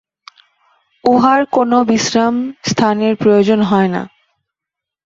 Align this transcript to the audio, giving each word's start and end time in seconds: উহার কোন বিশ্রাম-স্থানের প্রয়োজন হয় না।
উহার 1.03 1.41
কোন 1.51 1.71
বিশ্রাম-স্থানের 1.83 3.13
প্রয়োজন 3.15 3.59
হয় 3.61 3.87
না। 3.87 4.01